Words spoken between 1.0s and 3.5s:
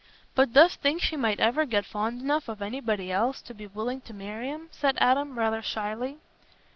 might ever get fond enough of anybody else